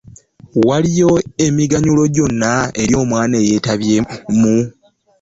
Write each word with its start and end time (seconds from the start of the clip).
Waliwo 0.67 1.15
emiganyulo 1.45 2.03
gyonna 2.15 2.51
eri 2.81 2.93
omwana 3.01 3.35
eyeetabyemu? 3.43 4.55